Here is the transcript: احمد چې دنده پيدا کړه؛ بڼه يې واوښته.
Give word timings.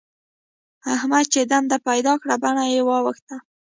احمد 0.95 1.25
چې 1.33 1.39
دنده 1.51 1.77
پيدا 1.87 2.13
کړه؛ 2.21 2.35
بڼه 2.43 2.65
يې 2.73 2.81
واوښته. 2.89 3.35